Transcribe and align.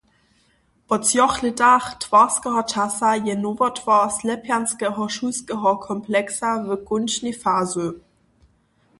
Po 0.87 0.97
třoch 0.97 1.35
lětach 1.43 1.95
twarskeho 2.01 2.61
časa 2.71 3.13
je 3.13 3.35
nowotwar 3.35 4.09
Slepjanskeho 4.17 5.03
šulskeho 5.15 5.71
kompleksa 5.85 6.49
w 6.65 6.69
kónčnej 6.87 7.35
fazy. 7.43 7.87